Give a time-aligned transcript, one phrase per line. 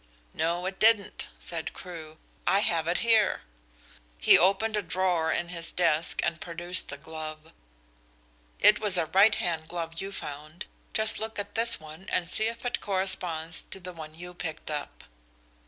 [0.33, 2.17] "No, it didn't," said Crewe.
[2.47, 3.41] "I have it here."
[4.17, 7.51] He opened a drawer in his desk and produced a glove.
[8.59, 10.65] "It was a right hand glove you found.
[10.95, 14.71] Just look at this one and see if it corresponds to the one you picked
[14.71, 15.03] up."